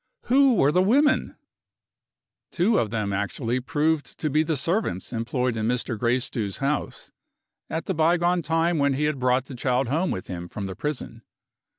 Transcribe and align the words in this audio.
Who 0.23 0.55
were 0.55 0.71
the 0.71 0.81
women? 0.81 1.35
Two 2.49 2.79
of 2.79 2.89
them 2.89 3.13
actually 3.13 3.59
proved 3.59 4.17
to 4.17 4.31
be 4.31 4.41
the 4.41 4.57
servants 4.57 5.13
employed 5.13 5.55
in 5.55 5.67
Mr. 5.67 5.95
Gracedieu's 5.95 6.57
house, 6.57 7.11
at 7.69 7.85
the 7.85 7.93
bygone 7.93 8.41
time 8.41 8.79
when 8.79 8.93
he 8.95 9.03
had 9.03 9.19
brought 9.19 9.45
the 9.45 9.53
child 9.53 9.89
home 9.89 10.09
with 10.09 10.25
him 10.25 10.47
from 10.47 10.65
the 10.65 10.75
prison! 10.75 11.21